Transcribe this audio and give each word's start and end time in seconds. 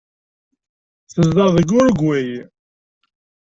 Tezdeɣ 1.11 1.49
deg 1.55 1.69
Urugway. 1.79 2.29